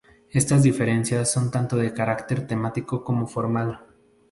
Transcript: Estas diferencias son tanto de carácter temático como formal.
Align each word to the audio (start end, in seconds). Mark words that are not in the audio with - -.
Estas 0.31 0.63
diferencias 0.63 1.31
son 1.31 1.51
tanto 1.51 1.77
de 1.77 1.93
carácter 1.93 2.47
temático 2.47 3.03
como 3.03 3.27
formal. 3.27 3.85